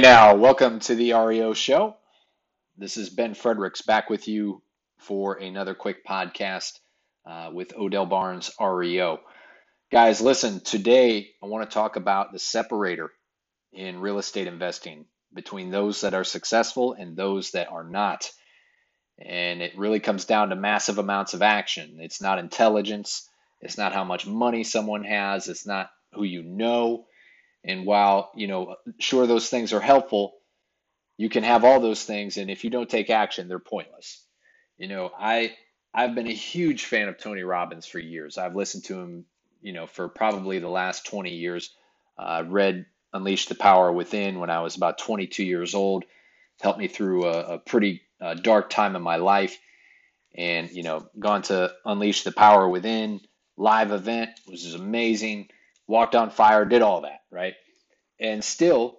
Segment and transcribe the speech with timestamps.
[0.00, 1.94] Hey now, welcome to the REO show.
[2.78, 4.62] This is Ben Fredericks back with you
[4.96, 6.78] for another quick podcast
[7.26, 9.20] uh, with Odell Barnes REO.
[9.92, 13.12] Guys, listen, today I want to talk about the separator
[13.74, 15.04] in real estate investing
[15.34, 18.30] between those that are successful and those that are not.
[19.18, 21.98] And it really comes down to massive amounts of action.
[22.00, 23.28] It's not intelligence,
[23.60, 27.04] it's not how much money someone has, it's not who you know.
[27.64, 30.34] And while, you know, sure those things are helpful,
[31.16, 34.24] you can have all those things and if you don't take action, they're pointless.
[34.78, 35.54] You know, I
[35.92, 38.38] I've been a huge fan of Tony Robbins for years.
[38.38, 39.24] I've listened to him,
[39.60, 41.74] you know, for probably the last 20 years.
[42.16, 46.04] I uh, read Unleash the Power Within when I was about 22 years old.
[46.60, 49.58] Helped me through a, a pretty uh, dark time in my life.
[50.34, 53.20] And, you know, gone to Unleash the Power Within,
[53.56, 55.48] live event, which is amazing.
[55.90, 57.54] Walked on fire, did all that, right?
[58.20, 58.98] And still,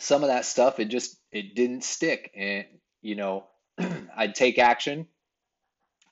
[0.00, 2.32] some of that stuff, it just, it didn't stick.
[2.36, 2.66] And,
[3.02, 3.46] you know,
[4.16, 5.08] I'd take action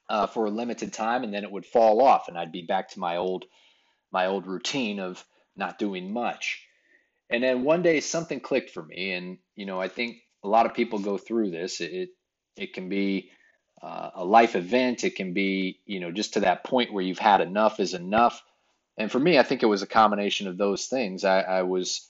[0.08, 2.90] uh, for a limited time and then it would fall off and I'd be back
[2.90, 3.46] to my old,
[4.12, 5.24] my old routine of
[5.56, 6.60] not doing much.
[7.30, 10.66] And then one day something clicked for me, and you know I think a lot
[10.66, 11.80] of people go through this.
[11.80, 12.10] It
[12.56, 13.30] it can be
[13.82, 15.04] uh, a life event.
[15.04, 18.42] It can be you know just to that point where you've had enough is enough.
[18.96, 21.24] And for me, I think it was a combination of those things.
[21.24, 22.08] I, I was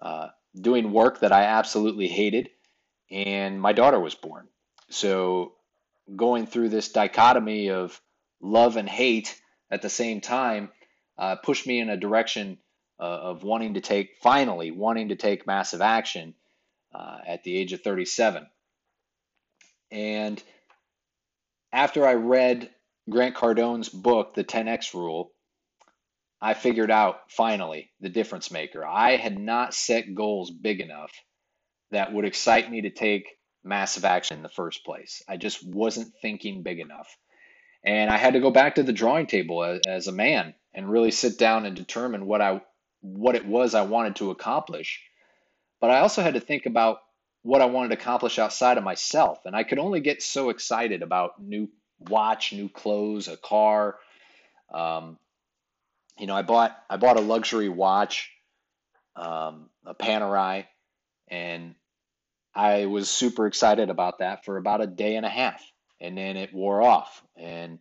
[0.00, 2.50] uh, doing work that I absolutely hated,
[3.10, 4.48] and my daughter was born.
[4.90, 5.52] So
[6.14, 8.00] going through this dichotomy of
[8.40, 10.70] love and hate at the same time
[11.18, 12.58] uh, pushed me in a direction
[12.98, 16.34] uh, of wanting to take, finally, wanting to take massive action
[16.94, 18.46] uh, at the age of 37.
[19.90, 20.42] And
[21.72, 22.70] after I read
[23.10, 25.31] Grant Cardone's book, The 10X Rule,
[26.42, 28.84] I figured out finally the difference maker.
[28.84, 31.12] I had not set goals big enough
[31.92, 33.28] that would excite me to take
[33.62, 35.22] massive action in the first place.
[35.28, 37.16] I just wasn't thinking big enough.
[37.84, 40.90] And I had to go back to the drawing table as, as a man and
[40.90, 42.60] really sit down and determine what I
[43.02, 45.00] what it was I wanted to accomplish.
[45.80, 46.98] But I also had to think about
[47.42, 49.40] what I wanted to accomplish outside of myself.
[49.44, 51.68] And I could only get so excited about new
[51.98, 53.98] watch, new clothes, a car.
[54.72, 55.18] Um,
[56.18, 58.30] you know, I bought I bought a luxury watch,
[59.16, 60.66] um, a Panerai,
[61.28, 61.74] and
[62.54, 65.62] I was super excited about that for about a day and a half,
[66.00, 67.22] and then it wore off.
[67.36, 67.78] And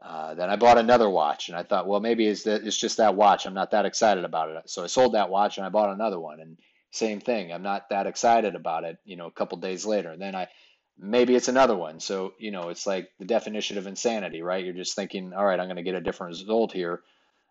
[0.00, 2.98] uh, then I bought another watch, and I thought, well, maybe it's that it's just
[2.98, 3.46] that watch.
[3.46, 4.70] I'm not that excited about it.
[4.70, 6.56] So I sold that watch and I bought another one, and
[6.90, 7.52] same thing.
[7.52, 8.98] I'm not that excited about it.
[9.04, 10.48] You know, a couple days later, and then I
[10.96, 12.00] maybe it's another one.
[12.00, 14.64] So you know, it's like the definition of insanity, right?
[14.64, 17.02] You're just thinking, all right, I'm going to get a different result here,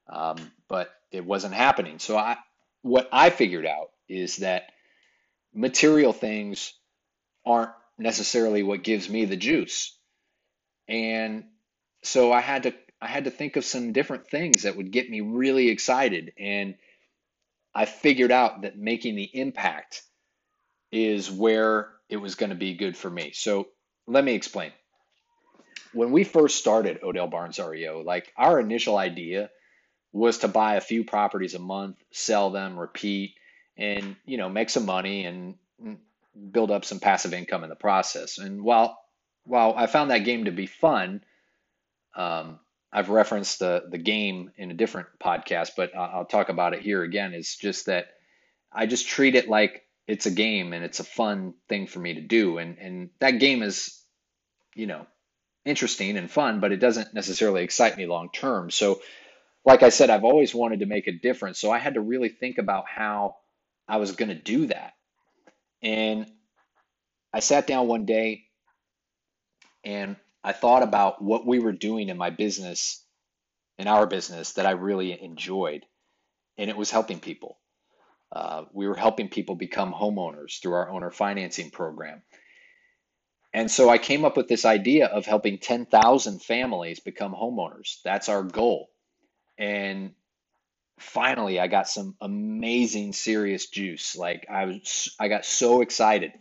[0.10, 0.38] um,
[0.68, 2.00] but it wasn't happening.
[2.00, 2.38] So I,
[2.82, 4.72] what I figured out is that
[5.54, 6.74] material things
[7.46, 9.98] aren't necessarily what gives me the juice,
[10.88, 11.46] and
[12.04, 15.10] so I had to I had to think of some different things that would get
[15.10, 16.76] me really excited and
[17.78, 20.02] I figured out that making the impact
[20.92, 23.34] is where it was going to be good for me.
[23.34, 23.68] So
[24.08, 24.72] let me explain.
[25.94, 29.52] When we first started Odell Barnes REO, like our initial idea
[30.12, 33.36] was to buy a few properties a month, sell them, repeat,
[33.78, 35.56] and you know make some money and
[36.52, 38.38] build up some passive income in the process.
[38.38, 38.98] And while
[39.44, 41.24] while I found that game to be fun,
[42.16, 42.60] um,
[42.92, 47.04] I've referenced the the game in a different podcast, but I'll talk about it here
[47.04, 47.34] again.
[47.34, 48.08] It's just that
[48.72, 52.16] I just treat it like it's a game and it's a fun thing for me
[52.16, 54.02] to do, and and that game is,
[54.76, 55.06] you know,
[55.66, 58.72] interesting and fun, but it doesn't necessarily excite me long term.
[58.72, 59.02] So,
[59.68, 62.30] like I said, I've always wanted to make a difference, so I had to really
[62.30, 63.36] think about how
[63.86, 64.94] I was going to do that,
[65.84, 66.26] and
[67.34, 68.46] I sat down one day
[69.84, 73.04] and I thought about what we were doing in my business,
[73.78, 75.86] in our business, that I really enjoyed,
[76.58, 77.58] and it was helping people.
[78.32, 82.22] Uh, we were helping people become homeowners through our owner financing program.
[83.54, 87.98] And so I came up with this idea of helping 10,000 families become homeowners.
[88.06, 88.90] That's our goal.
[89.58, 90.12] And
[91.00, 94.16] finally, I got some amazing serious juice.
[94.16, 96.34] Like I was, I got so excited,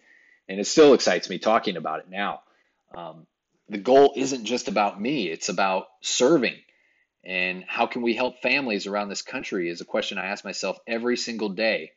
[0.48, 2.40] and it still excites me talking about it now.
[2.94, 3.26] Um,
[3.68, 6.56] the goal isn't just about me, it's about serving.
[7.24, 10.78] And how can we help families around this country is a question I ask myself
[10.86, 11.90] every single day.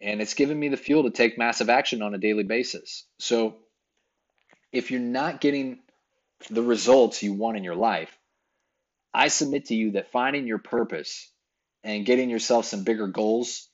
[0.00, 3.04] And it's given me the fuel to take massive action on a daily basis.
[3.18, 3.56] So
[4.72, 5.80] if you're not getting
[6.48, 8.16] the results you want in your life,
[9.14, 11.30] I submit to you that finding your purpose
[11.84, 13.66] and getting yourself some bigger goals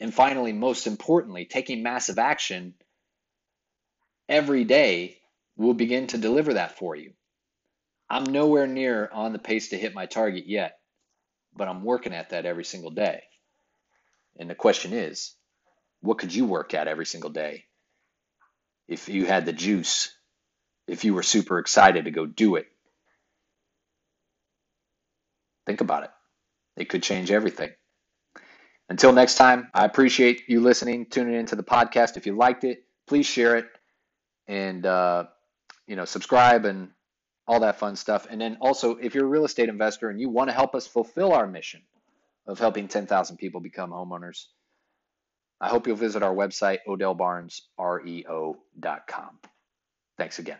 [0.00, 2.74] And finally, most importantly, taking massive action
[4.28, 5.18] every day
[5.56, 7.12] will begin to deliver that for you.
[8.10, 10.78] I'm nowhere near on the pace to hit my target yet,
[11.56, 13.22] but I'm working at that every single day.
[14.38, 15.34] And the question is,
[16.02, 17.66] what could you work at every single day
[18.88, 20.16] if you had the juice,
[20.88, 22.68] if you were super excited to go do it?
[25.66, 26.10] Think about it.
[26.76, 27.70] It could change everything.
[28.88, 32.16] Until next time, I appreciate you listening, tuning into the podcast.
[32.16, 33.66] If you liked it, please share it
[34.46, 35.24] and uh,
[35.86, 36.90] you know subscribe and
[37.46, 38.26] all that fun stuff.
[38.28, 40.86] And then also, if you're a real estate investor and you want to help us
[40.86, 41.82] fulfill our mission
[42.46, 44.46] of helping 10,000 people become homeowners,
[45.60, 49.38] I hope you'll visit our website, odellbarnesreo.com.
[50.18, 50.58] Thanks again.